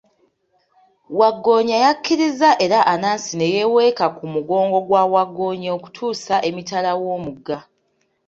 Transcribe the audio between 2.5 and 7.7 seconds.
era Anansi ne yeeweeka ku mugongo gwa wagggoonya okutuusa emitala w'omugga.